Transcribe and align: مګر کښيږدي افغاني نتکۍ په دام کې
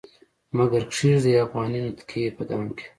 مګر 0.57 0.81
کښيږدي 0.91 1.31
افغاني 1.45 1.79
نتکۍ 1.85 2.23
په 2.35 2.43
دام 2.49 2.65
کې 2.77 2.85